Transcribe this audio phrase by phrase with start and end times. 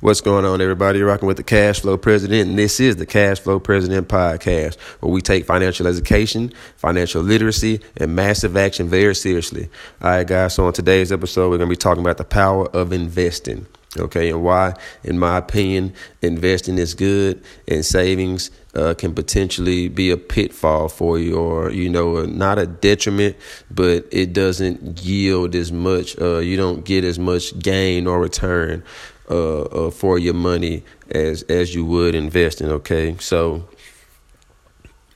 [0.00, 0.98] What's going on, everybody?
[0.98, 4.78] You're rocking with the Cash Flow President, and this is the Cash Flow President podcast,
[5.00, 9.70] where we take financial education, financial literacy, and massive action very seriously.
[10.02, 10.52] All right, guys.
[10.52, 13.66] So on today's episode, we're going to be talking about the power of investing.
[13.96, 20.10] Okay, and why, in my opinion, investing is good and savings uh, can potentially be
[20.10, 23.34] a pitfall for you, or you know, not a detriment,
[23.70, 26.18] but it doesn't yield as much.
[26.20, 28.82] Uh, you don't get as much gain or return
[29.30, 32.68] uh, uh, for your money as as you would investing.
[32.68, 33.68] Okay, so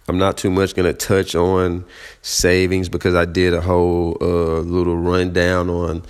[0.09, 1.85] I'm not too much gonna touch on
[2.23, 6.02] savings because I did a whole uh, little rundown on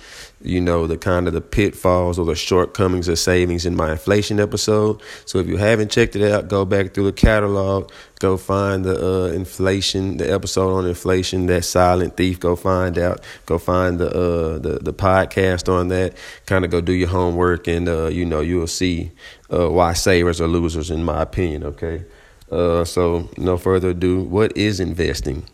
[0.43, 4.39] you know the kind of the pitfalls or the shortcomings of savings in my inflation
[4.39, 5.01] episode.
[5.25, 8.95] So if you haven't checked it out, go back through the catalog, go find the
[8.95, 12.39] uh, inflation, the episode on inflation, that silent thief.
[12.39, 16.15] Go find out, go find the uh, the the podcast on that.
[16.45, 19.11] Kind of go do your homework, and uh, you know you'll see
[19.51, 21.63] uh, why savers are losers, in my opinion.
[21.63, 22.05] Okay.
[22.51, 25.45] Uh, so no further ado, what is investing?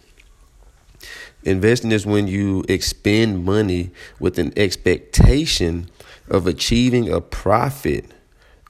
[1.48, 5.90] Investing is when you expend money with an expectation
[6.30, 8.06] of achieving a profit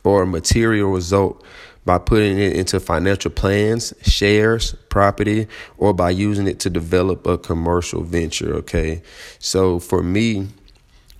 [0.03, 1.43] or a material result
[1.85, 5.47] by putting it into financial plans, shares, property,
[5.77, 8.53] or by using it to develop a commercial venture.
[8.57, 9.01] Okay.
[9.39, 10.49] So for me,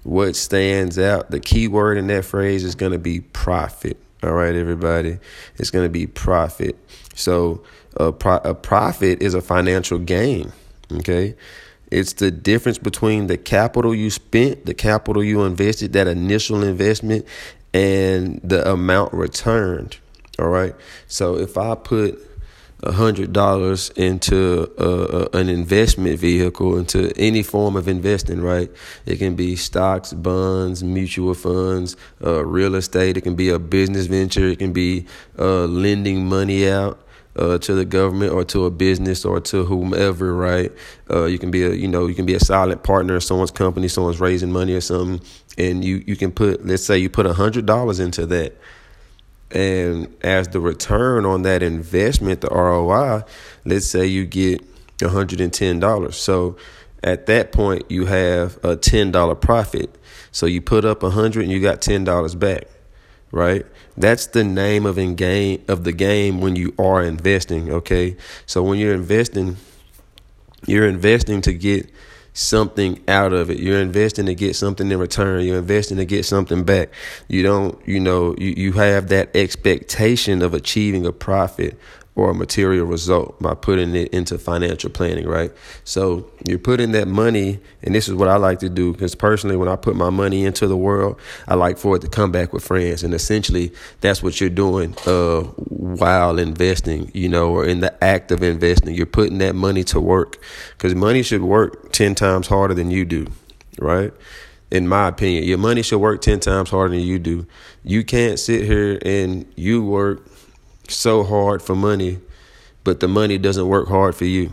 [0.03, 3.97] what stands out, the key word in that phrase is going to be profit.
[4.21, 5.17] All right, everybody.
[5.57, 6.77] It's going to be profit.
[7.15, 7.63] So
[7.95, 10.53] a, pro- a profit is a financial gain.
[10.91, 11.35] Okay.
[11.89, 17.25] It's the difference between the capital you spent, the capital you invested, that initial investment,
[17.73, 19.97] and the amount returned.
[20.37, 20.75] All right.
[21.07, 22.21] So if I put
[22.83, 28.69] a hundred dollars into a, a, an investment vehicle, into any form of investing, right?
[29.05, 33.17] It can be stocks, bonds, mutual funds, uh, real estate.
[33.17, 34.47] It can be a business venture.
[34.47, 35.07] It can be
[35.39, 36.99] uh, lending money out
[37.37, 40.71] uh, to the government or to a business or to whomever, right?
[41.09, 43.51] Uh, you can be a you know you can be a silent partner of someone's
[43.51, 45.25] company, someone's raising money or something,
[45.57, 48.55] and you you can put let's say you put a hundred dollars into that,
[49.51, 53.23] and as the return on that investment, the ROI,
[53.65, 54.61] let's say you get
[55.01, 56.17] one hundred and ten dollars.
[56.17, 56.57] So
[57.03, 59.95] at that point, you have a ten dollar profit.
[60.31, 62.65] So you put up a hundred and you got ten dollars back
[63.31, 63.65] right?
[63.97, 68.15] That's the name of in game of the game when you are investing, okay?
[68.45, 69.57] So when you're investing,
[70.67, 71.89] you're investing to get
[72.33, 73.57] something out of it.
[73.57, 75.43] You're investing to get something in return.
[75.43, 76.89] You're investing to get something back.
[77.27, 81.79] You don't, you know, you, you have that expectation of achieving a profit
[82.17, 85.51] or a material result by putting it into financial planning, right?
[85.83, 89.55] So you're putting that money, and this is what I like to do because personally,
[89.55, 92.53] when I put my money into the world, I like for it to come back
[92.53, 97.81] with friends, and essentially that's what you're doing uh, while investing, you know, or in
[97.81, 98.95] the act of investing.
[98.95, 100.37] You're putting that money to work
[100.71, 103.27] because money should work ten times harder than you do,
[103.77, 104.11] right?
[104.69, 105.45] in my opinion.
[105.45, 107.47] Your money should work 10 times harder than you do.
[107.85, 110.27] You can't sit here and you work
[110.89, 112.19] so hard for money,
[112.83, 114.51] but the money doesn't work hard for you,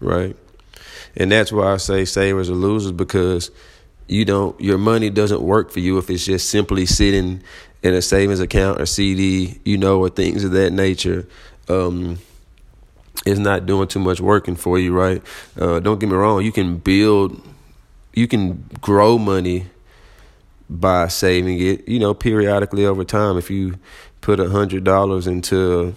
[0.00, 0.36] right?
[1.16, 3.50] And that's why I say savers are losers because
[4.06, 7.42] you don't your money doesn't work for you if it's just simply sitting
[7.82, 11.26] in a savings account or CD, you know, or things of that nature.
[11.68, 12.18] Um,
[13.26, 15.22] it's not doing too much working for you, right?
[15.58, 17.40] Uh, don't get me wrong, you can build,
[18.12, 19.66] you can grow money
[20.68, 23.36] by saving it, you know, periodically over time.
[23.36, 23.78] If you
[24.24, 25.94] put a hundred dollars into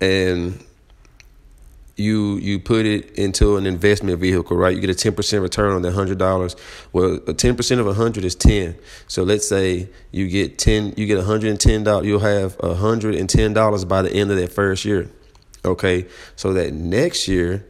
[0.00, 0.62] and
[1.96, 4.74] you you put it into an investment vehicle, right?
[4.74, 6.54] You get a ten percent return on that hundred dollars.
[6.92, 8.76] Well, ten percent of a hundred is ten.
[9.06, 12.06] So let's say you get ten, you get hundred and ten dollars.
[12.06, 15.08] You'll have hundred and ten dollars by the end of that first year.
[15.64, 16.06] Okay,
[16.36, 17.66] so that next year,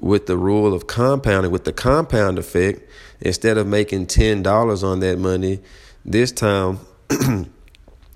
[0.00, 2.88] with the rule of compounding, with the compound effect,
[3.20, 5.60] instead of making ten dollars on that money,
[6.04, 6.78] this time,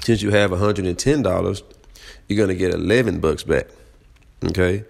[0.00, 1.62] since you have hundred and ten dollars,
[2.28, 3.66] you're gonna get eleven bucks back.
[4.44, 4.84] Okay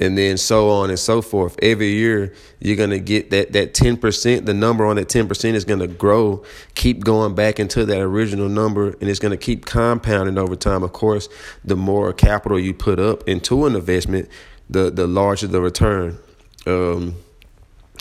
[0.00, 1.56] and then so on and so forth.
[1.62, 4.46] Every year you're gonna get that that ten percent.
[4.46, 6.42] The number on that ten percent is gonna grow,
[6.74, 10.82] keep going back into that original number, and it's gonna keep compounding over time.
[10.82, 11.28] Of course,
[11.64, 14.28] the more capital you put up into an investment,
[14.68, 16.18] the the larger the return.
[16.66, 17.14] Um,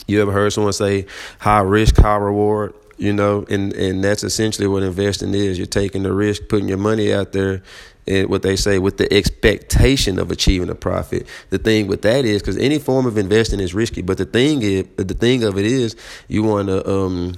[0.07, 1.05] you ever heard someone say
[1.39, 2.73] high risk, high reward?
[2.99, 5.57] You know, and and that's essentially what investing is.
[5.57, 7.63] You're taking the risk, putting your money out there,
[8.05, 11.25] and what they say with the expectation of achieving a profit.
[11.49, 14.63] The thing with that is because any form of investing is risky, but the thing
[14.63, 15.95] is, the thing of it is,
[16.27, 17.35] you want to um,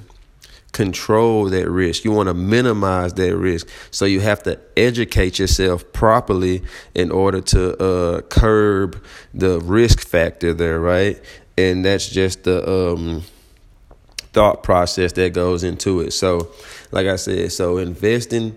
[0.71, 2.05] control that risk.
[2.05, 3.67] You want to minimize that risk.
[3.91, 6.63] So you have to educate yourself properly
[6.95, 9.03] in order to uh, curb
[9.33, 11.21] the risk factor there, right?
[11.57, 13.23] And that's just the um,
[14.33, 16.11] thought process that goes into it.
[16.11, 16.51] So,
[16.91, 18.55] like I said, so investing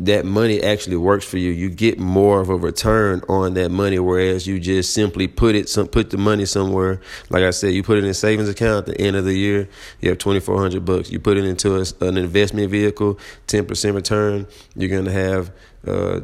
[0.00, 1.50] that money actually works for you.
[1.50, 5.68] You get more of a return on that money, whereas you just simply put it
[5.68, 7.00] some put the money somewhere.
[7.30, 9.34] Like I said, you put it in a savings account at the end of the
[9.34, 9.68] year,
[10.00, 11.10] you have twenty four hundred bucks.
[11.10, 14.46] You put it into a, an investment vehicle, ten percent return.
[14.76, 15.50] You're gonna have
[15.86, 16.20] uh,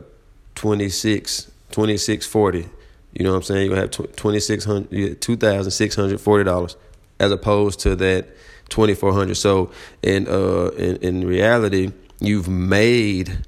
[0.55, 2.69] 26, 2640.
[3.13, 3.67] You know what I'm saying?
[3.67, 6.77] You're gonna have twenty six hundred, two thousand six hundred forty dollars,
[7.19, 8.29] as opposed to that
[8.75, 9.37] twenty four hundred.
[9.37, 9.71] So
[10.03, 13.39] in uh in, in reality, you've made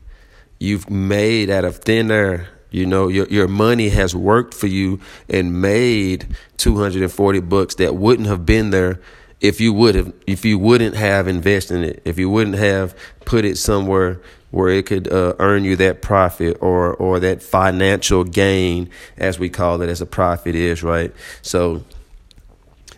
[0.60, 2.48] you've made out of thin air.
[2.70, 8.28] You know, your your money has worked for you and made 240 bucks that wouldn't
[8.28, 9.00] have been there
[9.40, 12.94] if you would have if you wouldn't have invested in it, if you wouldn't have
[13.24, 14.20] put it somewhere
[14.52, 19.48] where it could uh, earn you that profit or or that financial gain as we
[19.48, 21.12] call it as a profit is, right?
[21.42, 21.84] So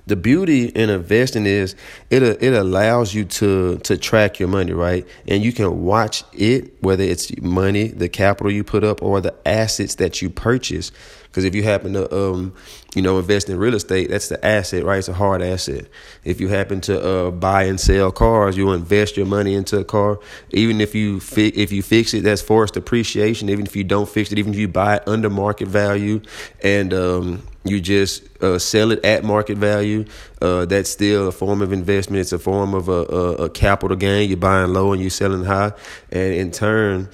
[0.08, 1.76] the beauty in investing is
[2.10, 5.06] it uh, it allows you to to track your money, right?
[5.28, 9.34] And you can watch it, whether it's money, the capital you put up, or the
[9.46, 10.90] assets that you purchase.
[11.38, 12.52] Because if you happen to, um,
[12.96, 14.99] you know, invest in real estate, that's the asset, right?
[14.99, 15.87] It's a hard asset.
[16.25, 19.85] If you happen to uh, buy and sell cars, you invest your money into a
[19.85, 20.19] car.
[20.50, 23.50] Even if you fi- if you fix it, that's forced depreciation.
[23.50, 26.20] Even if you don't fix it, even if you buy it under market value,
[26.64, 30.05] and um, you just uh, sell it at market value.
[30.43, 32.20] Uh, that's still a form of investment.
[32.20, 34.29] It's a form of a, a, a, capital gain.
[34.29, 35.70] You're buying low and you're selling high,
[36.11, 37.11] and in turn,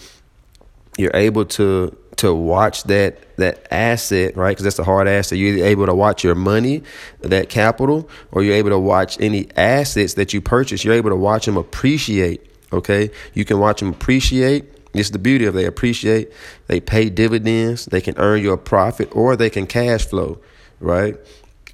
[0.96, 4.50] you're able to to watch that that asset, right?
[4.50, 5.38] Because that's a hard asset.
[5.38, 6.82] You're able to watch your money,
[7.20, 10.84] that capital, or you're able to watch any assets that you purchase.
[10.84, 12.50] You're able to watch them appreciate.
[12.72, 14.64] Okay, you can watch them appreciate.
[14.94, 16.32] It's the beauty of they appreciate.
[16.68, 17.86] They pay dividends.
[17.86, 20.40] They can earn you a profit, or they can cash flow,
[20.78, 21.16] right?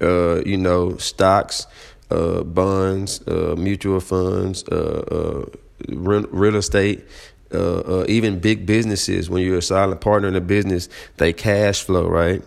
[0.01, 1.67] Uh, you know, stocks,
[2.09, 5.57] uh, bonds, uh, mutual funds, uh, uh,
[5.87, 7.05] real estate
[7.53, 11.83] uh, uh, even big businesses, when you're a silent partner in a business, they cash
[11.83, 12.43] flow, right?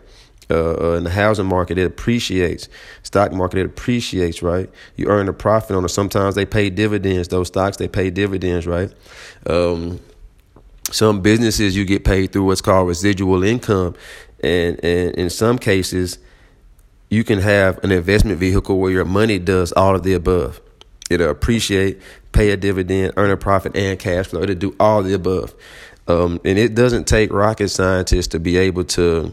[0.50, 2.68] Uh, uh, in the housing market, it appreciates.
[3.02, 4.68] Stock market, it appreciates, right?
[4.96, 5.88] You earn a profit on it.
[5.88, 7.28] Sometimes they pay dividends.
[7.28, 8.92] Those stocks, they pay dividends, right?
[9.46, 10.00] Um,
[10.90, 13.94] some businesses, you get paid through what's called residual income.
[14.42, 16.18] And, and in some cases,
[17.08, 20.60] you can have an investment vehicle where your money does all of the above.
[21.08, 22.00] It'll appreciate,
[22.34, 24.42] pay a dividend, earn a profit, and cash flow.
[24.42, 25.54] It'll do all the above.
[26.06, 29.32] Um, and it doesn't take rocket scientists to be able to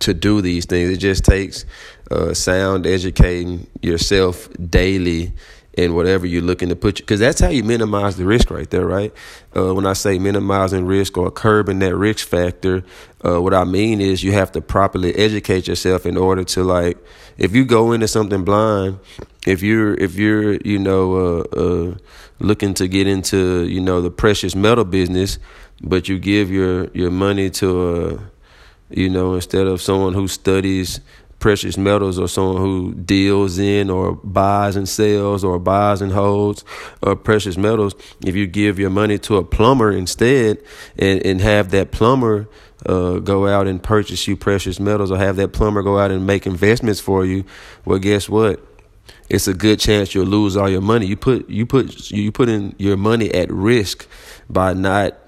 [0.00, 0.90] to do these things.
[0.90, 1.64] It just takes
[2.10, 5.32] uh, sound educating yourself daily
[5.78, 8.86] in whatever you're looking to put because that's how you minimize the risk right there
[8.86, 9.12] right?
[9.56, 12.82] Uh, when i say minimizing risk or curbing that risk factor
[13.24, 16.98] uh, what i mean is you have to properly educate yourself in order to like
[17.36, 18.98] if you go into something blind
[19.46, 21.94] if you're if you're you know uh, uh
[22.40, 25.38] looking to get into you know the precious metal business
[25.80, 28.20] but you give your your money to a uh,
[28.90, 31.00] you know instead of someone who studies
[31.38, 36.64] precious metals or someone who deals in or buys and sells or buys and holds
[37.02, 40.58] uh, precious metals, if you give your money to a plumber instead
[40.98, 42.48] and, and have that plumber
[42.86, 46.26] uh, go out and purchase you precious metals or have that plumber go out and
[46.26, 47.44] make investments for you,
[47.84, 48.60] well, guess what?
[49.28, 51.06] It's a good chance you'll lose all your money.
[51.06, 54.08] You put you put you put in your money at risk
[54.48, 55.18] by not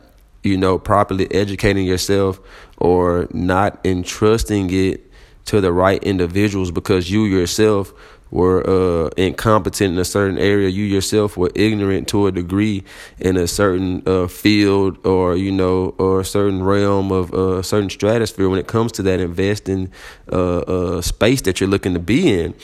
[0.42, 2.40] you know properly educating yourself
[2.78, 5.09] or not entrusting it
[5.46, 7.92] to the right individuals because you yourself
[8.30, 10.68] were uh, incompetent in a certain area.
[10.68, 12.84] You yourself were ignorant to a degree
[13.18, 17.64] in a certain uh, field or you know or a certain realm of uh, a
[17.64, 19.90] certain stratosphere when it comes to that investing
[20.30, 22.54] uh, uh, space that you're looking to be in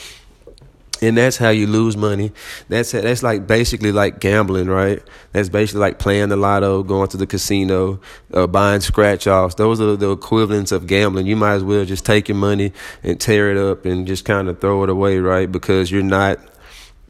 [1.03, 2.33] and that's how you lose money.
[2.69, 5.03] That's that's like basically like gambling, right?
[5.33, 8.01] That's basically like playing the lotto, going to the casino,
[8.33, 9.57] uh, buying scratch offs.
[9.57, 11.27] Those are the equivalents of gambling.
[11.27, 12.73] You might as well just take your money
[13.03, 15.51] and tear it up and just kind of throw it away, right?
[15.51, 16.39] Because you're not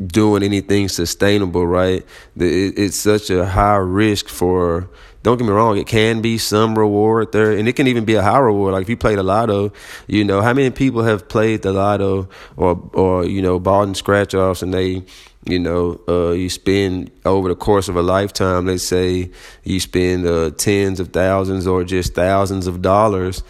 [0.04, 2.04] doing anything sustainable, right?
[2.36, 4.90] It's such a high risk for
[5.26, 8.14] don't get me wrong, it can be some reward there, and it can even be
[8.14, 8.74] a high reward.
[8.74, 9.72] Like if you play the lotto,
[10.06, 13.96] you know, how many people have played the lotto or or you know bought in
[13.96, 15.02] scratch offs and they
[15.44, 19.30] you know, uh, you spend over the course of a lifetime, let's say
[19.64, 23.42] you spend uh, tens of thousands or just thousands of dollars,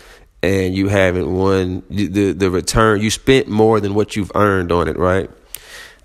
[0.43, 3.03] and you haven't won the the return.
[3.03, 5.31] You spent more than what you've earned on it, right?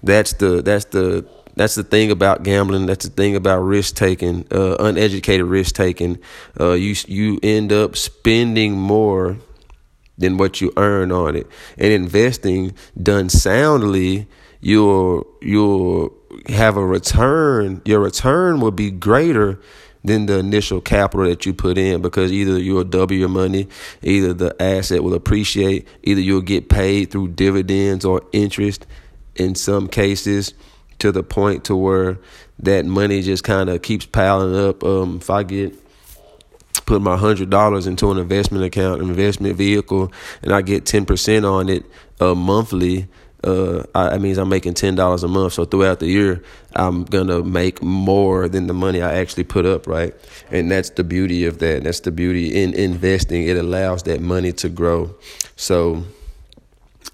[0.04, 2.86] That's the that's the that's the thing about gambling.
[2.86, 6.20] That's the thing about risk taking, uh, uneducated risk taking.
[6.60, 9.38] Uh, you you end up spending more
[10.18, 11.48] than what you earn on it.
[11.78, 14.28] And investing done soundly,
[14.62, 16.14] you'll you'll
[16.48, 17.82] have a return.
[17.86, 19.60] Your return will be greater
[20.04, 23.68] than the initial capital that you put in because either you'll double your money,
[24.02, 28.88] either the asset will appreciate, either you'll get paid through dividends or interest
[29.36, 30.54] in some cases
[31.02, 32.18] to the point to where
[32.60, 34.84] that money just kind of keeps piling up.
[34.84, 35.74] Um, if I get
[36.86, 41.46] put my hundred dollars into an investment account, investment vehicle, and I get ten percent
[41.46, 41.86] on it
[42.20, 43.08] uh, monthly,
[43.44, 45.54] uh, I, that means I'm making ten dollars a month.
[45.54, 46.44] So throughout the year,
[46.76, 50.14] I'm gonna make more than the money I actually put up, right?
[50.52, 51.84] And that's the beauty of that.
[51.84, 53.48] That's the beauty in investing.
[53.48, 55.16] It allows that money to grow.
[55.56, 56.04] So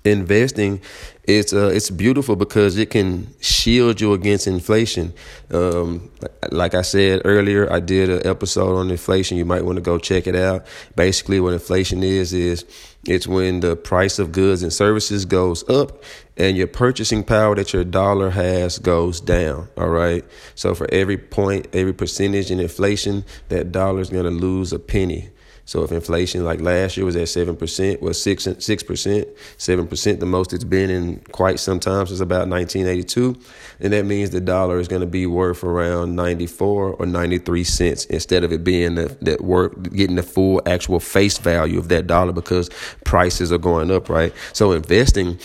[0.08, 0.82] investing
[1.28, 5.14] it's uh, it's beautiful because it can shield you against inflation.
[5.52, 6.10] Um,
[6.52, 9.38] like I said earlier, I did an episode on inflation.
[9.38, 10.66] You might want to go check it out.
[10.96, 12.64] Basically, what inflation is is
[13.06, 16.02] it's when the price of goods and services goes up
[16.38, 19.68] and your purchasing power that your dollar has goes down.
[19.78, 20.24] All right.
[20.56, 24.80] So for every point, every percentage in inflation, that dollar is going to lose a
[24.80, 25.30] penny.
[25.68, 29.86] So if inflation like last year was at seven percent, was six six percent, seven
[29.86, 33.38] percent, the most it's been in quite some time since about 1982,
[33.82, 38.06] and that means the dollar is going to be worth around 94 or 93 cents
[38.06, 42.08] instead of it being the, that worth getting the full actual face value of that
[42.08, 42.70] dollar because
[43.04, 44.34] prices are going up, right?
[44.54, 45.38] So investing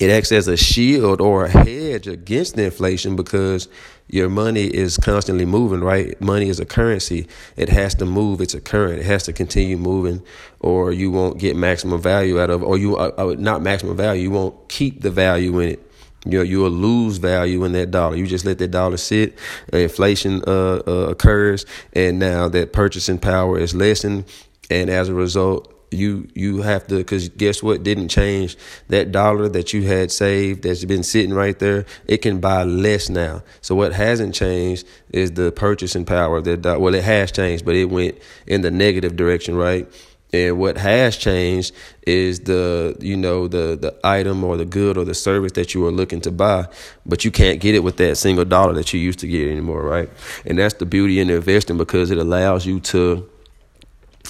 [0.00, 3.68] it acts as a shield or a hedge against inflation because
[4.08, 6.20] your money is constantly moving, right?
[6.20, 7.26] Money is a currency.
[7.56, 8.40] It has to move.
[8.40, 9.00] It's a current.
[9.00, 10.22] It has to continue moving,
[10.60, 14.22] or you won't get maximum value out of, or you uh, uh, not maximum value.
[14.22, 15.90] You won't keep the value in it.
[16.26, 18.16] You know, you'll lose value in that dollar.
[18.16, 19.38] You just let that dollar sit.
[19.72, 24.24] Inflation uh, uh, occurs, and now that purchasing power is lessened,
[24.70, 27.82] and as a result, you you have to because guess what?
[27.82, 28.56] Didn't change
[28.88, 31.86] that dollar that you had saved that's been sitting right there.
[32.06, 33.42] It can buy less now.
[33.60, 36.78] So what hasn't changed is the purchasing power of that dollar.
[36.78, 39.88] Well it has changed but it went in the negative direction right?
[40.32, 41.72] And what has changed
[42.06, 45.86] is the you know the the item or the good or the service that you
[45.86, 46.66] are looking to buy
[47.06, 49.82] but you can't get it with that single dollar that you used to get anymore
[49.82, 50.10] right?
[50.44, 53.30] And that's the beauty in investing because it allows you to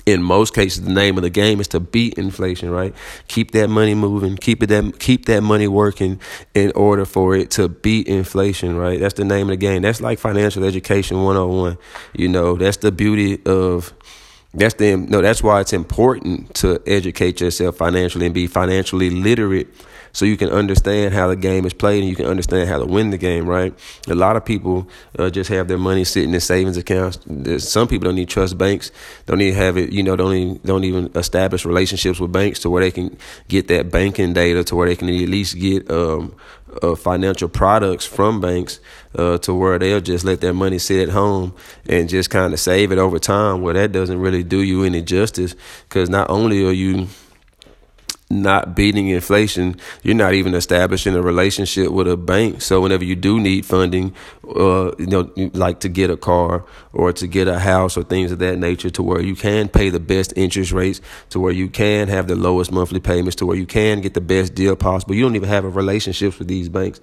[0.07, 2.95] in most cases the name of the game is to beat inflation right?
[3.29, 6.21] Keep that money moving keep it that keep that money working
[6.55, 9.01] in order for it to beat inflation right?
[9.01, 9.83] That's the name of the game.
[9.83, 11.79] That's like financial education 101
[12.15, 12.57] you know?
[12.57, 13.93] That's the beauty of
[14.55, 19.69] that's the no that's why it's important to educate yourself financially and be financially literate
[20.15, 22.87] so you can understand how the game is played and you can understand how to
[22.87, 23.75] win the game, right?
[24.09, 27.19] A lot of people uh, just have their money sitting in savings accounts.
[27.69, 28.93] Some people don't need trust banks,
[29.27, 32.71] don't even have it, you know, don't even, don't even establish relationships with banks to
[32.71, 33.19] where they can
[33.49, 36.33] get that banking data to where they can at least get um,
[36.83, 38.81] uh, financial products from banks
[39.17, 41.55] uh, to where they'll just let their money sit at home
[41.89, 43.63] and just kind of save it over time.
[43.63, 45.55] Well, that doesn't really do you any justice
[45.89, 47.09] because not only are you
[48.35, 52.61] not beating inflation, you're not even establishing a relationship with a bank.
[52.61, 54.15] So whenever you do need funding,
[54.45, 58.33] uh, you know, like to get a car or to get a house or things
[58.33, 61.01] of that nature, to where you can pay the best interest rates,
[61.31, 64.21] to where you can have the lowest monthly payments, to where you can get the
[64.21, 65.15] best deal possible.
[65.15, 67.01] You don't even have a relationships with these banks.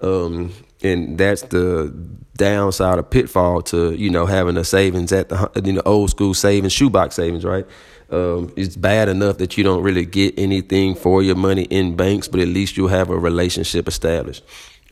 [0.00, 1.92] Um, and that's the
[2.36, 6.34] downside or pitfall to you know having a savings at the you know old school
[6.34, 7.66] savings shoebox savings right
[8.10, 12.28] um, it's bad enough that you don't really get anything for your money in banks
[12.28, 14.44] but at least you'll have a relationship established.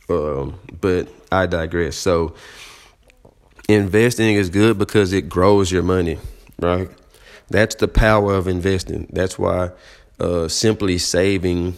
[0.09, 1.97] Um, but i digress.
[1.97, 2.35] So
[3.67, 6.17] investing is good because it grows your money
[6.59, 6.89] right?
[7.49, 9.07] That's the power of investing.
[9.11, 9.71] That's why
[10.19, 11.75] uh, simply saving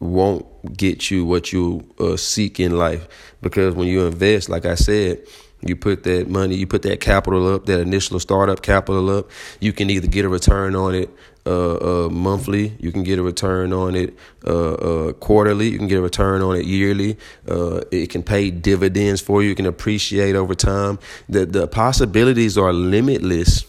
[0.00, 3.06] won't get you what you uh, seek in life.
[3.40, 5.20] Because when you invest like i said
[5.62, 9.72] you put that money you put that capital up that initial startup capital up you
[9.72, 11.10] can either get a return on it
[11.44, 14.16] uh, uh, monthly you can get a return on it
[14.46, 17.16] uh, uh quarterly you can get a return on it yearly
[17.48, 22.56] uh, it can pay dividends for you it can appreciate over time the, the possibilities
[22.56, 23.64] are limitless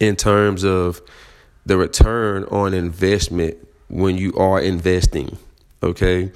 [0.00, 1.00] in terms of
[1.66, 3.56] the return on investment
[3.88, 5.36] when you are investing.
[5.82, 6.32] Okay.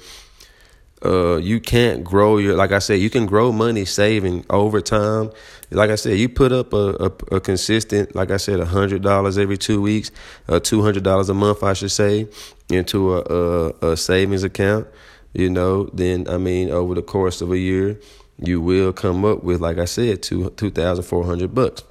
[1.05, 5.31] Uh, you can't grow your like I said, you can grow money saving over time.
[5.69, 9.03] Like I said, you put up a, a, a consistent, like I said, a hundred
[9.03, 10.11] dollars every two weeks,
[10.47, 12.27] uh, two hundred dollars a month, I should say,
[12.69, 14.87] into a, a, a savings account.
[15.33, 17.99] You know, then I mean, over the course of a year,
[18.39, 21.83] you will come up with, like I said, two two thousand four hundred bucks.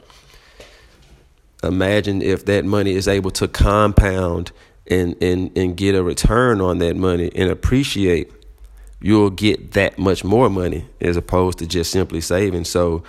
[1.63, 4.51] Imagine if that money is able to compound
[4.87, 8.33] and and and get a return on that money and appreciate
[9.05, 13.03] you'll get that much more money as opposed to just simply saving so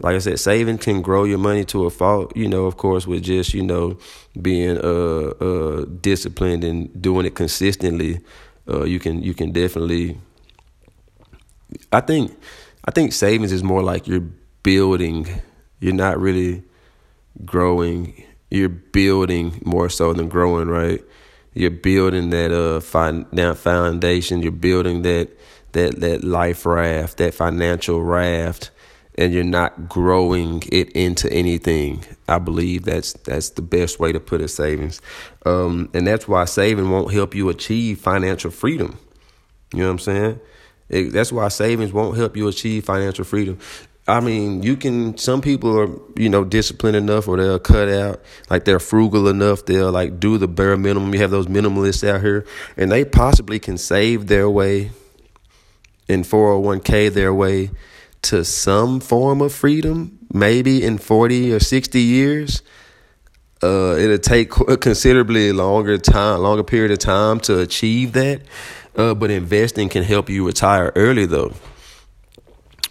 [0.00, 3.06] like I said, saving can grow your money to a fault, you know, of course,
[3.06, 3.98] with just, you know,
[4.40, 8.20] being uh uh disciplined and doing it consistently,
[8.68, 10.18] uh you can you can definitely
[11.92, 12.36] I think
[12.84, 14.28] I think savings is more like you're
[14.62, 15.26] building.
[15.80, 16.62] You're not really
[17.44, 18.24] growing.
[18.50, 21.02] You're building more so than growing, right?
[21.58, 24.42] You're building that uh fin- now foundation.
[24.42, 25.36] You're building that
[25.72, 28.70] that that life raft that financial raft
[29.16, 32.04] and you're not growing it into anything.
[32.28, 35.00] I believe that's that's the best way to put it savings.
[35.44, 38.96] Um and that's why saving won't help you achieve financial freedom.
[39.72, 40.40] You know what i'm saying?
[40.88, 43.58] It, that's why savings won't help you achieve financial freedom
[44.08, 45.18] I mean, you can.
[45.18, 48.22] Some people are, you know, disciplined enough, or they'll cut out.
[48.48, 49.66] Like they're frugal enough.
[49.66, 51.12] They'll like do the bare minimum.
[51.12, 52.46] You have those minimalists out here,
[52.78, 54.92] and they possibly can save their way
[56.08, 57.70] in four hundred one k their way
[58.22, 60.18] to some form of freedom.
[60.32, 62.62] Maybe in forty or sixty years,
[63.62, 68.40] uh, it'll take a considerably longer time, longer period of time to achieve that.
[68.96, 71.52] Uh, but investing can help you retire early, though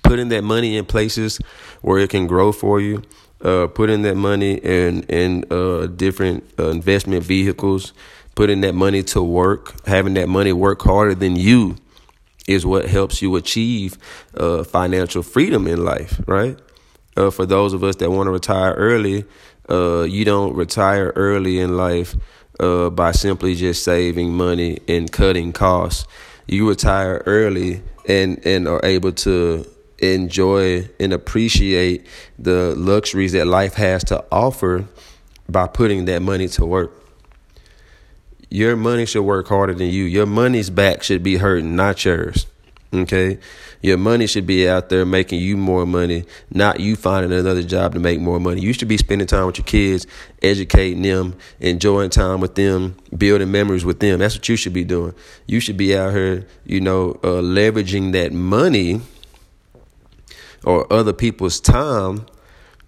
[0.07, 1.39] putting that money in places
[1.81, 3.03] where it can grow for you.
[3.39, 7.93] Uh, putting that money in in uh, different uh, investment vehicles,
[8.33, 11.75] putting that money to work, having that money work harder than you,
[12.47, 13.95] is what helps you achieve
[14.35, 16.19] uh, financial freedom in life.
[16.25, 16.57] Right?
[17.15, 19.23] Uh, for those of us that want to retire early,
[19.69, 22.15] uh, you don't retire early in life
[22.59, 26.07] by simply just saving money and cutting costs.
[26.47, 29.67] You retire early and and are able to
[29.99, 32.05] enjoy and appreciate
[32.37, 34.85] the luxuries that life has to offer
[35.49, 36.91] by putting that money to work.
[38.49, 40.03] Your money should work harder than you.
[40.03, 42.45] Your money's back should be hurting, not yours.
[42.93, 43.39] Okay?
[43.81, 47.93] Your money should be out there making you more money, not you finding another job
[47.93, 48.61] to make more money.
[48.61, 50.07] You should be spending time with your kids,
[50.41, 54.19] educating them, enjoying time with them, building memories with them.
[54.19, 55.13] That's what you should be doing.
[55.45, 59.01] You should be out here, you know, uh, leveraging that money
[60.67, 62.25] or other people's time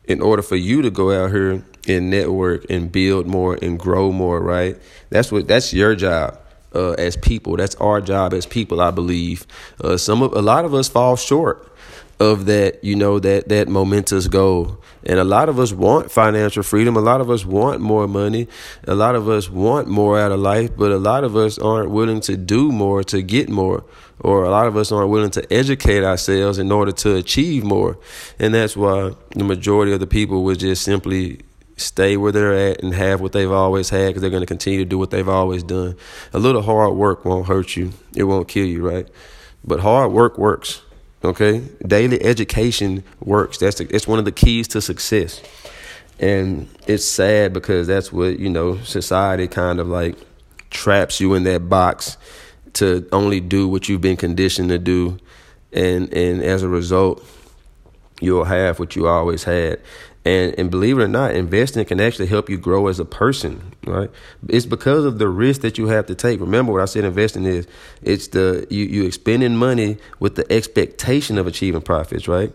[0.03, 4.11] in order for you to go out here and network and build more and grow
[4.11, 4.77] more, right?
[5.09, 6.37] That's what that's your job.
[6.75, 8.81] Uh, as people, that's our job as people.
[8.81, 9.47] I believe
[9.81, 11.71] uh, some of a lot of us fall short
[12.19, 14.77] of that, you know, that that momentous goal.
[15.05, 16.97] And a lot of us want financial freedom.
[16.97, 18.49] A lot of us want more money.
[18.83, 21.91] A lot of us want more out of life, but a lot of us aren't
[21.91, 23.85] willing to do more to get more
[24.21, 27.97] or a lot of us aren't willing to educate ourselves in order to achieve more.
[28.37, 31.39] And that's why the majority of the people would just simply
[31.77, 34.79] stay where they're at and have what they've always had because they're going to continue
[34.79, 35.95] to do what they've always done.
[36.33, 39.07] A little hard work won't hurt you, it won't kill you, right?
[39.63, 40.81] But hard work works.
[41.21, 43.57] Okay, daily education works.
[43.57, 45.41] That's the, it's one of the keys to success,
[46.17, 50.15] and it's sad because that's what you know society kind of like
[50.69, 52.15] traps you in that box
[52.73, 55.17] to only do what you've been conditioned to do,
[55.71, 57.25] and and as a result,
[58.19, 59.79] you'll have what you always had.
[60.25, 63.73] And and believe it or not, investing can actually help you grow as a person,
[63.85, 64.09] right?
[64.49, 66.41] It's because of the risk that you have to take.
[66.41, 67.67] Remember what I said investing is
[68.01, 72.51] it's the you you expending money with the expectation of achieving profits, right?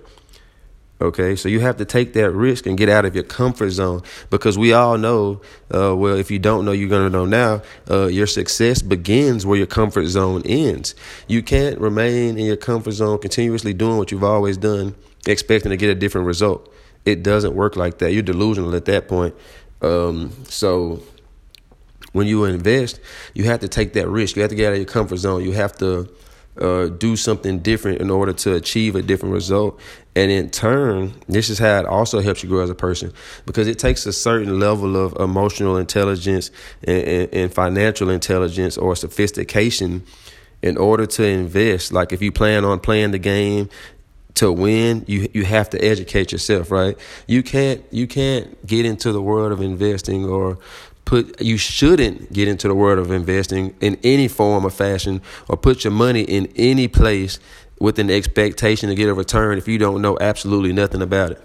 [1.00, 4.02] Okay, so you have to take that risk and get out of your comfort zone
[4.30, 5.40] because we all know,
[5.74, 7.62] uh, well, if you don't know, you're to know now.
[7.90, 10.94] Uh, your success begins where your comfort zone ends.
[11.26, 14.94] You can't remain in your comfort zone continuously doing what you've always done,
[15.26, 16.72] expecting to get a different result.
[17.04, 18.12] It doesn't work like that.
[18.12, 19.34] You're delusional at that point.
[19.82, 21.02] Um, so
[22.12, 23.00] when you invest,
[23.34, 24.36] you have to take that risk.
[24.36, 25.42] You have to get out of your comfort zone.
[25.42, 26.08] You have to
[26.60, 29.78] uh, do something different in order to achieve a different result.
[30.16, 33.12] And in turn, this is how it also helps you grow as a person
[33.46, 36.50] because it takes a certain level of emotional intelligence
[36.84, 40.04] and, and, and financial intelligence or sophistication
[40.62, 41.92] in order to invest.
[41.92, 43.68] Like if you plan on playing the game
[44.34, 46.96] to win, you you have to educate yourself, right?
[47.26, 50.58] You can't you can't get into the world of investing or
[51.04, 55.56] put you shouldn't get into the world of investing in any form or fashion or
[55.56, 57.38] put your money in any place
[57.78, 61.42] with an expectation to get a return if you don't know absolutely nothing about it.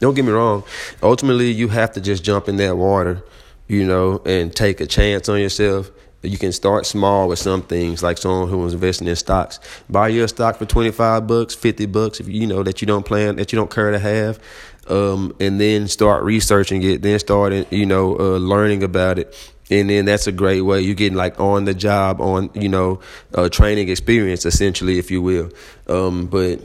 [0.00, 0.64] Don't get me wrong.
[1.02, 3.22] Ultimately, you have to just jump in that water,
[3.68, 5.90] you know, and take a chance on yourself.
[6.22, 9.58] You can start small with some things, like someone who was investing in stocks.
[9.88, 13.04] Buy your stock for twenty five bucks, fifty bucks, if you know that you don't
[13.04, 14.40] plan, that you don't care to have
[14.88, 19.34] um, and then start researching it, then start, you know, uh, learning about it.
[19.70, 20.82] And then that's a great way.
[20.82, 23.00] You're getting like on the job, on, you know,
[23.34, 25.50] uh, training experience, essentially, if you will.
[25.88, 26.60] Um, but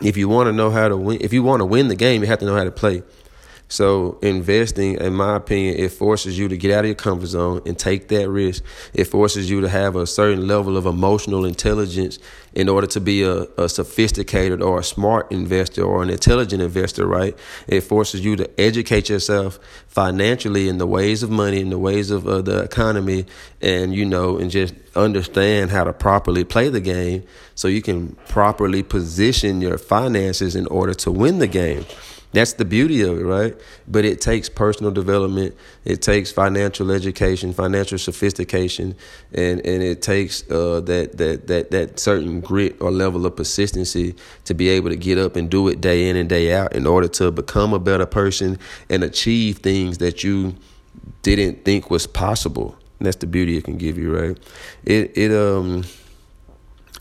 [0.00, 2.22] if you want to know how to win, if you want to win the game,
[2.22, 3.02] you have to know how to play.
[3.72, 7.62] So investing, in my opinion, it forces you to get out of your comfort zone
[7.64, 8.62] and take that risk.
[8.92, 12.18] It forces you to have a certain level of emotional intelligence
[12.52, 17.06] in order to be a, a sophisticated or a smart investor or an intelligent investor,
[17.06, 17.34] right?
[17.66, 19.58] It forces you to educate yourself
[19.88, 23.24] financially in the ways of money, in the ways of uh, the economy,
[23.62, 28.16] and you know, and just understand how to properly play the game so you can
[28.28, 31.86] properly position your finances in order to win the game.
[32.32, 33.54] That's the beauty of it, right?
[33.86, 38.96] But it takes personal development, it takes financial education, financial sophistication,
[39.32, 44.14] and, and it takes uh, that, that that that certain grit or level of persistency
[44.46, 46.86] to be able to get up and do it day in and day out in
[46.86, 50.54] order to become a better person and achieve things that you
[51.22, 52.76] didn't think was possible.
[52.98, 54.38] And that's the beauty it can give you, right?
[54.84, 55.84] It it um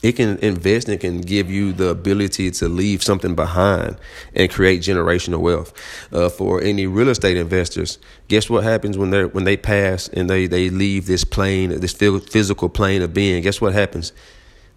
[0.01, 3.97] it can invest and can give you the ability to leave something behind
[4.35, 5.73] and create generational wealth.
[6.11, 10.29] Uh, for any real estate investors, guess what happens when they when they pass and
[10.29, 13.43] they they leave this plane, this physical plane of being?
[13.43, 14.11] Guess what happens?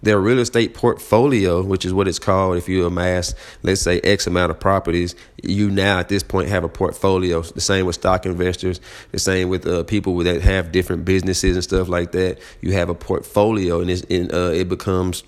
[0.04, 2.56] Their real estate portfolio, which is what it's called.
[2.56, 6.64] If you amass, let's say, X amount of properties, you now at this point have
[6.64, 7.42] a portfolio.
[7.42, 8.80] The same with stock investors,
[9.12, 12.38] the same with uh, people that have different businesses and stuff like that.
[12.60, 15.24] You have a portfolio, and, and uh, it becomes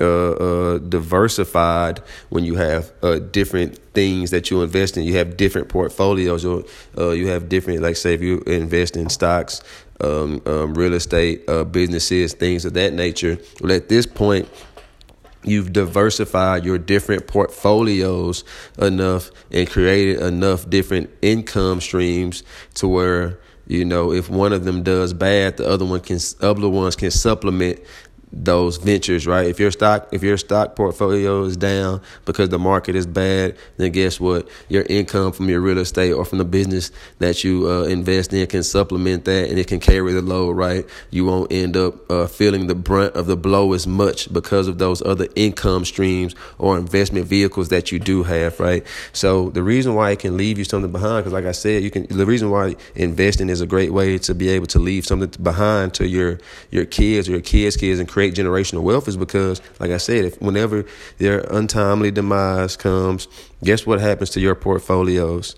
[0.00, 5.02] uh, uh, diversified when you have uh, different things that you invest in.
[5.02, 6.64] You have different portfolios, or
[6.96, 9.60] uh, you have different, like say, if you invest in stocks,
[10.00, 13.38] um, um, real estate, uh, businesses, things of that nature.
[13.60, 14.48] Well, at this point,
[15.44, 18.44] you've diversified your different portfolios
[18.78, 22.42] enough and created enough different income streams
[22.74, 26.68] to where you know if one of them does bad the other one can other
[26.68, 27.78] ones can supplement
[28.32, 29.46] those ventures, right?
[29.46, 33.92] If your stock if your stock portfolio is down because the market is bad, then
[33.92, 34.48] guess what?
[34.68, 38.46] Your income from your real estate or from the business that you uh, invest in
[38.46, 40.84] can supplement that, and it can carry the load, right?
[41.10, 44.78] You won't end up uh, feeling the brunt of the blow as much because of
[44.78, 48.86] those other income streams or investment vehicles that you do have, right?
[49.12, 51.90] So the reason why it can leave you something behind, because like I said, you
[51.90, 52.06] can.
[52.08, 55.94] The reason why investing is a great way to be able to leave something behind
[55.94, 56.38] to your
[56.70, 60.24] your kids or your kids' kids and create generational wealth is because, like I said,
[60.24, 60.84] if whenever
[61.18, 63.28] their untimely demise comes,
[63.62, 65.54] guess what happens to your portfolios?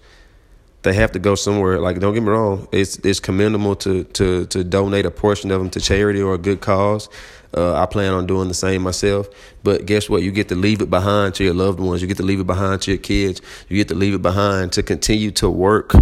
[0.82, 1.80] They have to go somewhere.
[1.80, 5.58] Like, don't get me wrong, it's it's commendable to to to donate a portion of
[5.58, 7.08] them to charity or a good cause.
[7.56, 9.26] Uh, I plan on doing the same myself.
[9.62, 10.22] But guess what?
[10.22, 12.02] You get to leave it behind to your loved ones.
[12.02, 13.40] You get to leave it behind to your kids.
[13.70, 15.94] You get to leave it behind to continue to work.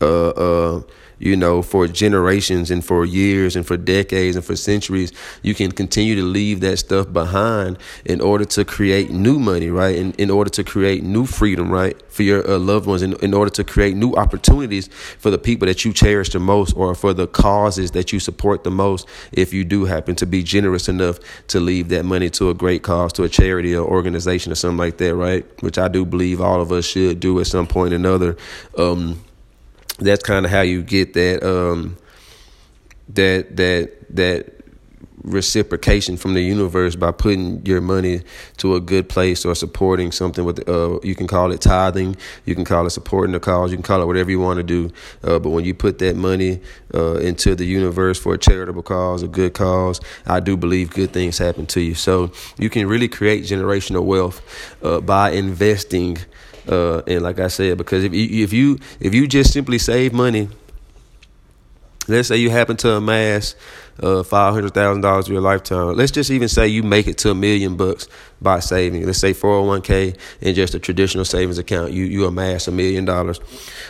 [0.00, 0.82] Uh, uh,
[1.22, 5.12] you know, for generations and for years and for decades and for centuries.
[5.42, 9.94] You can continue to leave that stuff behind in order to create new money, right?
[9.94, 11.96] In, in order to create new freedom, right?
[12.10, 15.66] For your uh, loved ones, in, in order to create new opportunities for the people
[15.66, 19.54] that you cherish the most or for the causes that you support the most if
[19.54, 23.12] you do happen to be generous enough to leave that money to a great cause,
[23.12, 25.46] to a charity or organization or something like that, right?
[25.62, 28.36] Which I do believe all of us should do at some point or another.
[28.76, 29.22] Um,
[30.06, 31.96] that's kind of how you get that um,
[33.08, 34.62] that that that
[35.24, 38.22] reciprocation from the universe by putting your money
[38.56, 42.56] to a good place or supporting something with uh you can call it tithing you
[42.56, 44.90] can call it supporting the cause you can call it whatever you want to do
[45.22, 46.60] uh, but when you put that money
[46.92, 51.12] uh, into the universe for a charitable cause a good cause i do believe good
[51.12, 51.94] things happen to you.
[51.94, 54.42] So you can really create generational wealth
[54.82, 56.18] uh, by investing
[56.68, 60.12] uh, and like I said, because if you, if you if you just simply save
[60.12, 60.48] money,
[62.08, 63.54] let's say you happen to amass
[64.00, 65.96] uh, five hundred thousand dollars in your lifetime.
[65.96, 68.08] Let's just even say you make it to a million bucks
[68.40, 69.04] by saving.
[69.06, 71.92] Let's say four hundred one k in just a traditional savings account.
[71.92, 73.40] You you amass a million dollars.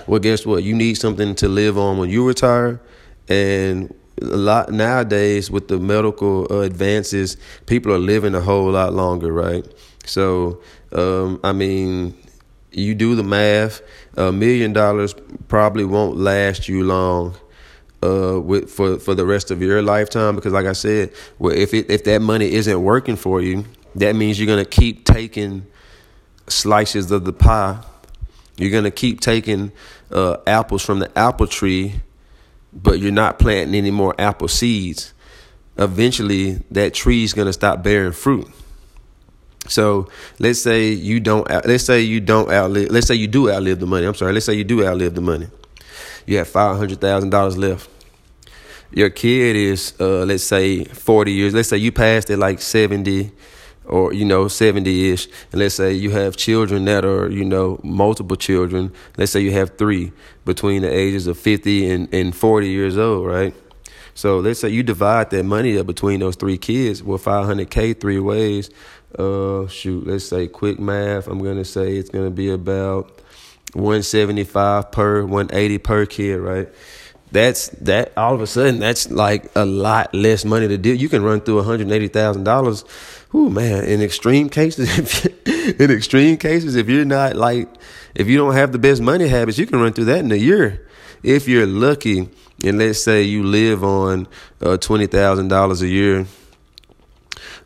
[0.07, 0.63] Well, guess what?
[0.63, 2.81] You need something to live on when you retire,
[3.29, 8.93] and a lot nowadays with the medical uh, advances, people are living a whole lot
[8.93, 9.67] longer, right?
[10.05, 10.61] So,
[10.93, 12.15] um, I mean,
[12.73, 13.83] you do the math,
[14.17, 15.15] a million dollars
[15.49, 17.37] probably won't last you long
[18.03, 21.73] uh, with for for the rest of your lifetime because, like I said, well, if
[21.75, 25.67] it, if that money isn't working for you, that means you're gonna keep taking
[26.49, 27.83] slices of the pie.
[28.57, 29.73] You're gonna keep taking
[30.11, 32.01] uh, apples from the apple tree,
[32.73, 35.15] but you're not planting any more apple seeds.
[35.79, 38.49] Eventually, that tree is gonna stop bearing fruit.
[39.69, 41.49] So let's say you don't.
[41.67, 42.91] Let's say you don't outlive.
[42.91, 44.07] Let's say you do outlive the money.
[44.07, 44.33] I'm sorry.
[44.33, 45.49] Let's say you do outlive the money.
[46.27, 47.89] You have five hundred thousand dollars left.
[48.93, 51.55] Your kid is, uh, let's say, forty years.
[51.55, 53.33] Let's say you passed at like seventy,
[53.87, 55.27] or you know, seventy ish.
[55.53, 58.93] And let's say you have children that are, you know, multiple children.
[59.17, 60.13] Let's say you have three
[60.45, 63.55] between the ages of fifty and and forty years old, right?
[64.15, 67.03] So let's say you divide that money up between those three kids.
[67.03, 68.71] Well, 500K three ways.
[69.19, 71.29] Uh, shoot, let's say quick math.
[71.29, 73.21] I'm to say it's to be about
[73.75, 76.69] 175 per, 180 per kid, right?
[77.31, 80.93] That's that all of a sudden that's like a lot less money to do.
[80.93, 83.35] You can run through $180,000.
[83.35, 87.69] Ooh, man, in extreme cases, in extreme cases, if you're not like,
[88.15, 90.37] if you don't have the best money habits, you can run through that in a
[90.37, 90.87] year.
[91.23, 92.29] If you're lucky,
[92.65, 94.29] and let's say you live on
[94.61, 96.27] uh, twenty thousand dollars a year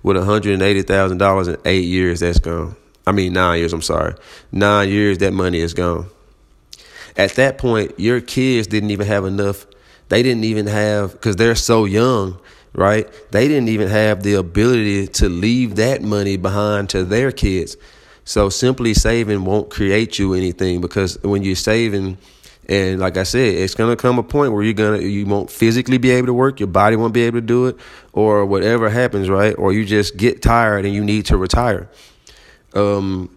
[0.07, 2.77] with one hundred and eighty thousand dollars in eight years, that's gone.
[3.09, 3.73] I mean nine years.
[3.73, 4.14] I'm sorry,
[4.53, 5.19] nine years.
[5.19, 6.07] That money is gone.
[7.16, 9.66] At that point, your kids didn't even have enough.
[10.09, 12.38] They didn't even have because they're so young,
[12.73, 13.11] right?
[13.33, 17.77] They didn't even have the ability to leave that money behind to their kids.
[18.25, 22.19] So simply saving won't create you anything because when you're saving
[22.68, 25.98] and like I said, it's gonna come a point where you're gonna you won't physically
[25.98, 27.76] be able to work, your body won't be able to do it,
[28.12, 29.55] or whatever happens, right?
[29.57, 31.88] Or you just get tired and you need to retire.
[32.74, 33.37] Um,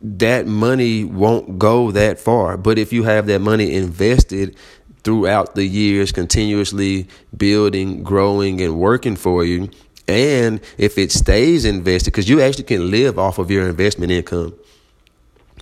[0.00, 2.56] that money won't go that far.
[2.56, 4.56] But if you have that money invested
[5.02, 9.70] throughout the years, continuously building, growing, and working for you,
[10.06, 14.54] and if it stays invested, because you actually can live off of your investment income.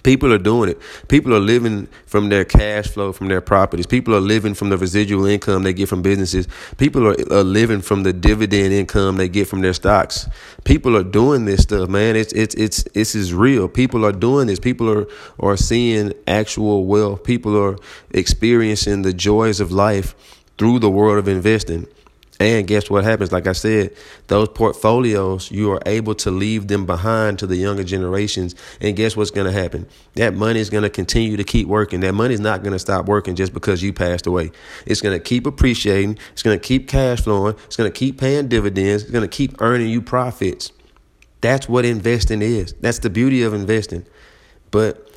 [0.07, 0.81] People are doing it.
[1.09, 3.89] People are living from their cash flow from their properties.
[3.89, 6.47] People are living from the residual income they get from businesses.
[6.77, 10.29] People are, are living from the dividend income they get from their stocks.
[10.63, 12.15] People are doing this stuff, man.
[12.15, 13.67] It's it's it's this is real.
[13.67, 14.61] People are doing this.
[14.61, 15.09] People are
[15.41, 17.25] are seeing actual wealth.
[17.25, 17.77] People are
[18.13, 20.15] experiencing the joys of life
[20.57, 21.89] through the world of investing.
[22.39, 23.33] And guess what happens?
[23.33, 23.97] Like I said,
[24.27, 28.55] those portfolios, you are able to leave them behind to the younger generations.
[28.81, 29.89] And guess what's going to happen?
[30.17, 32.01] That money is going to continue to keep working.
[32.01, 34.51] That money is not going to stop working just because you passed away.
[34.85, 36.19] It's going to keep appreciating.
[36.33, 37.55] It's going to keep cash flowing.
[37.65, 39.05] It's going to keep paying dividends.
[39.05, 40.73] It's going to keep earning you profits.
[41.41, 42.75] That's what investing is.
[42.75, 44.05] That's the beauty of investing.
[44.71, 45.11] But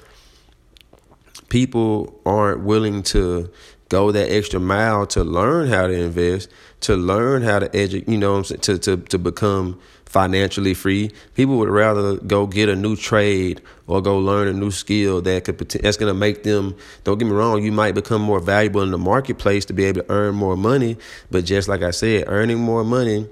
[1.50, 3.52] people aren't willing to
[3.90, 6.50] go that extra mile to learn how to invest,
[6.82, 11.12] to learn how to educate, you know, to, to, to become financially free.
[11.36, 15.44] People would rather go get a new trade or go learn a new skill that
[15.44, 16.76] could that's going to make them.
[17.04, 20.02] Don't get me wrong, you might become more valuable in the marketplace to be able
[20.02, 20.98] to earn more money.
[21.30, 23.28] But just like I said, earning more money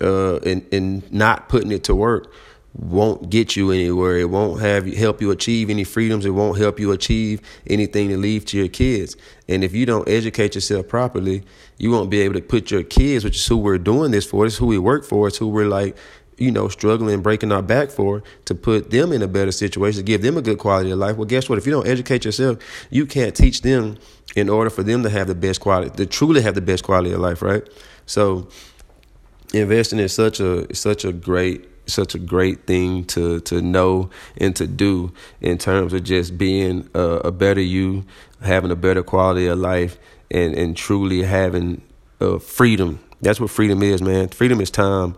[0.00, 2.32] uh, and and not putting it to work
[2.78, 4.18] won't get you anywhere.
[4.18, 6.26] It won't have help you achieve any freedoms.
[6.26, 9.16] It won't help you achieve anything to leave to your kids.
[9.48, 11.42] And if you don't educate yourself properly,
[11.78, 14.44] you won't be able to put your kids, which is who we're doing this for.
[14.44, 15.28] Is who we work for.
[15.28, 15.96] It's who we're like,
[16.36, 20.20] you know, struggling, breaking our back for, to put them in a better situation, give
[20.20, 21.16] them a good quality of life.
[21.16, 21.56] Well, guess what?
[21.56, 22.58] If you don't educate yourself,
[22.90, 23.96] you can't teach them
[24.34, 27.12] in order for them to have the best quality, to truly have the best quality
[27.12, 27.66] of life, right?
[28.04, 28.48] So,
[29.54, 34.54] investing is such a such a great such a great thing to to know and
[34.56, 38.04] to do in terms of just being a, a better you,
[38.42, 39.98] having a better quality of life,
[40.30, 41.82] and and truly having
[42.20, 43.00] uh, freedom.
[43.22, 44.28] That's what freedom is, man.
[44.28, 45.16] Freedom is time.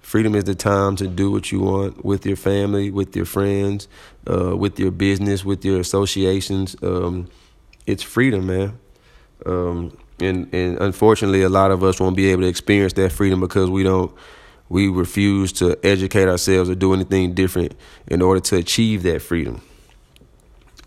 [0.00, 3.88] Freedom is the time to do what you want with your family, with your friends,
[4.28, 6.76] uh, with your business, with your associations.
[6.82, 7.28] Um,
[7.86, 8.78] it's freedom, man.
[9.46, 13.40] Um, and and unfortunately, a lot of us won't be able to experience that freedom
[13.40, 14.12] because we don't
[14.72, 17.74] we refuse to educate ourselves or do anything different
[18.06, 19.60] in order to achieve that freedom.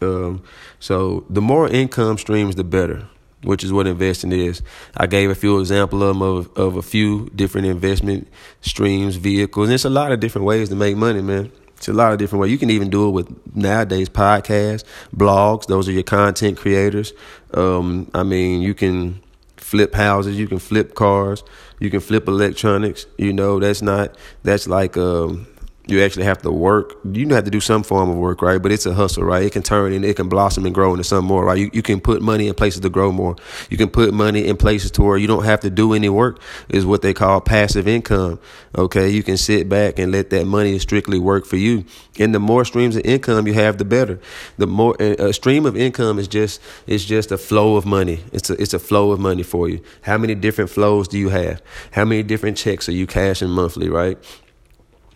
[0.02, 0.42] Um,
[0.80, 3.08] so the more income streams, the better,
[3.44, 4.64] which is what investing is.
[4.98, 8.28] I gave a few examples of, of, of a few different investment
[8.62, 11.52] streams, vehicles, and it's a lot of different ways to make money, man.
[11.78, 12.52] It's a lot of different ways.
[12.52, 14.84] You can even do it with nowadays podcasts,
[15.16, 15.68] blogs.
[15.68, 17.14] Those are your content creators.
[17.54, 19.22] Um, I mean, you can
[19.66, 21.44] flip houses, you can flip cars,
[21.80, 23.08] you can flip electronics.
[23.18, 25.48] You know, that's not that's like um
[25.88, 26.96] you actually have to work.
[27.04, 28.62] You have to do some form of work, right?
[28.62, 29.44] But it's a hustle, right?
[29.44, 31.58] It can turn and it can blossom and grow into something more, right?
[31.58, 33.36] You, you can put money in places to grow more.
[33.70, 36.42] You can put money in places to where you don't have to do any work
[36.70, 38.40] is what they call passive income.
[38.76, 39.10] Okay.
[39.10, 41.86] You can sit back and let that money strictly work for you.
[42.20, 44.20] And the more streams of income you have, the better.
[44.58, 48.24] The more a stream of income is just, it's just a flow of money.
[48.32, 49.82] It's a, it's a flow of money for you.
[50.02, 51.62] How many different flows do you have?
[51.92, 54.18] How many different checks are you cashing monthly, right?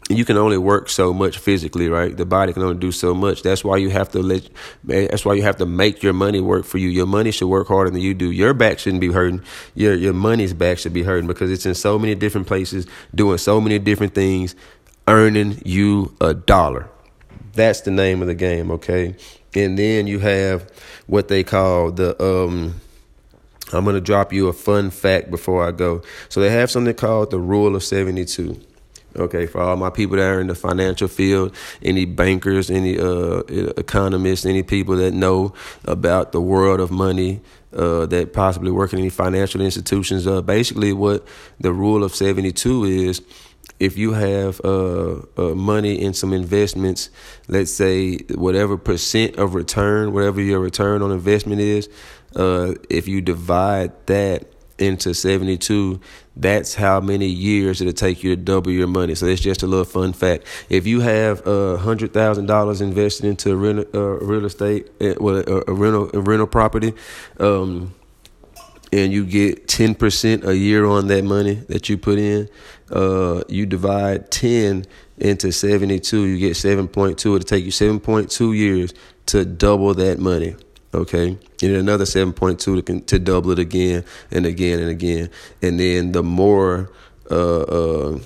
[0.10, 2.18] You can only work so much physically, right?
[2.18, 3.44] The body can only do so much.
[3.44, 4.50] That's why you have to let.
[4.84, 6.90] That's why you have to make your money work for you.
[6.90, 8.32] Your money should work harder than you do.
[8.32, 9.44] Your back shouldn't be hurting.
[9.76, 13.38] Your your money's back should be hurting because it's in so many different places, doing
[13.38, 14.56] so many different things,
[15.08, 16.90] earning you a dollar.
[17.54, 19.16] That's the name of the game, okay?
[19.54, 20.72] And then you have
[21.06, 22.82] what they call the um.
[23.72, 26.02] I'm gonna drop you a fun fact before I go.
[26.30, 28.60] So they have something called the Rule of 72.
[29.16, 33.40] Okay, for all my people that are in the financial field, any bankers, any uh,
[33.76, 35.54] economists, any people that know
[35.86, 37.42] about the world of money,
[37.74, 41.26] uh, that possibly work in any financial institutions, uh, basically what
[41.60, 43.22] the rule of 72 is
[43.80, 47.10] if you have uh, uh, money in some investments,
[47.48, 51.90] let's say whatever percent of return, whatever your return on investment is,
[52.36, 54.46] uh, if you divide that
[54.80, 56.00] into 72,
[56.36, 59.16] that's how many years it'll take you to double your money.
[59.16, 60.46] So that's just a little fun fact.
[60.70, 65.74] If you have thousand dollars invested into real, uh, real estate, uh, well, a, a,
[65.74, 66.94] rental a rental property,
[67.40, 67.94] um,
[68.92, 72.50] and you get ten percent a year on that money that you put in,
[72.92, 74.86] uh, you divide ten
[75.18, 77.36] into seventy two, you get seven point two.
[77.36, 78.94] It'll take you seven point two years
[79.28, 80.56] to double that money.
[80.92, 85.30] Okay, and another seven point two to to double it again and again and again,
[85.62, 86.92] and then the more
[87.30, 88.20] uh, uh,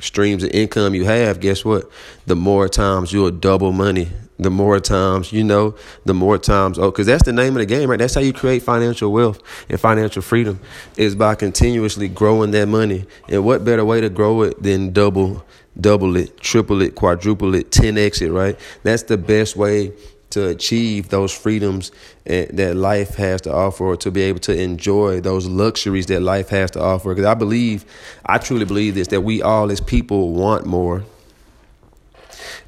[0.00, 1.90] streams of income you have, guess what?
[2.26, 4.08] The more times you'll double money.
[4.38, 7.66] The more times you know, the more times oh, because that's the name of the
[7.66, 7.98] game, right?
[7.98, 10.58] That's how you create financial wealth and financial freedom
[10.96, 13.04] is by continuously growing that money.
[13.28, 15.44] And what better way to grow it than double,
[15.78, 18.58] double it, triple it, quadruple it, ten x it, right?
[18.82, 19.92] That's the best way
[20.32, 21.92] to achieve those freedoms
[22.26, 26.20] eh, that life has to offer or to be able to enjoy those luxuries that
[26.20, 27.10] life has to offer.
[27.10, 27.84] Because i believe
[28.26, 31.04] i truly believe this that we all as people want more.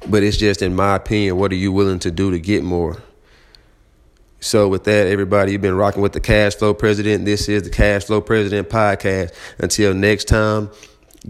[0.07, 3.01] But it's just in my opinion what are you willing to do to get more?
[4.39, 7.25] So with that everybody you've been rocking with the cash flow president.
[7.25, 9.33] This is the cash flow president podcast.
[9.57, 10.69] Until next time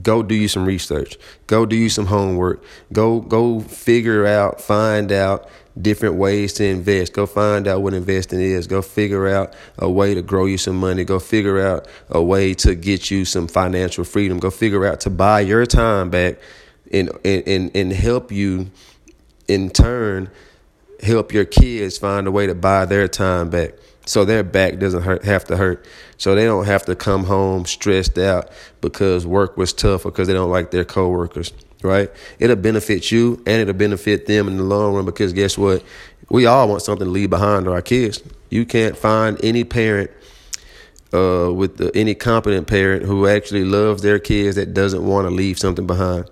[0.01, 5.11] go do you some research go do you some homework go go figure out find
[5.11, 7.13] out different ways to invest.
[7.13, 8.67] Go find out what investing is.
[8.67, 11.03] Go figure out a way to grow you some money.
[11.03, 14.39] Go figure out a way to get you some financial freedom.
[14.39, 16.37] Go figure out to buy your time back
[16.91, 18.71] and and and help you
[19.47, 20.29] in turn
[21.01, 23.73] help your kids find a way to buy their time back
[24.05, 25.85] so their back doesn't hurt, have to hurt
[26.17, 28.49] so they don't have to come home stressed out
[28.81, 31.51] because work was tough or because they don't like their coworkers
[31.85, 32.11] right?
[32.39, 35.83] It'll benefit you and it'll benefit them in the long run because guess what?
[36.29, 38.21] We all want something to leave behind to our kids.
[38.49, 40.11] You can't find any parent
[41.13, 45.33] uh, with the, any competent parent who actually loves their kids that doesn't want to
[45.33, 46.29] leave something behind.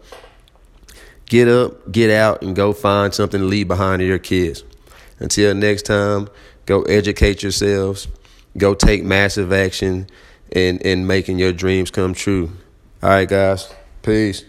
[1.28, 4.64] Get up, get out, and go find something to leave behind to your kids.
[5.20, 6.28] Until next time,
[6.66, 8.08] go educate yourselves.
[8.58, 10.08] Go take massive action
[10.52, 12.52] in, in making your dreams come true.
[13.02, 13.74] All right, guys.
[14.02, 14.46] Peace.